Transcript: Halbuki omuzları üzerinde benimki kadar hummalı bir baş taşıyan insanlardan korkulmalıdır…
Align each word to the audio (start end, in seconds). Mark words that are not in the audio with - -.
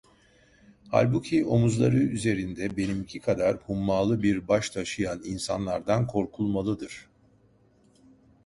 Halbuki 0.91 1.45
omuzları 1.45 1.97
üzerinde 1.97 2.77
benimki 2.77 3.19
kadar 3.19 3.55
hummalı 3.57 4.23
bir 4.23 4.47
baş 4.47 4.69
taşıyan 4.69 5.21
insanlardan 5.23 6.07
korkulmalıdır… 6.07 7.07